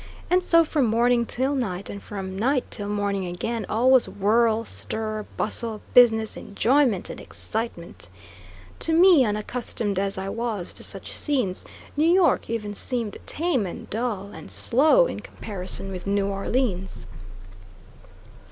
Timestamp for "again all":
3.27-3.91